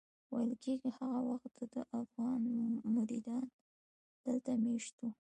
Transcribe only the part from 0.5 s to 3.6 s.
کېږي هغه وخت دده افغان مریدان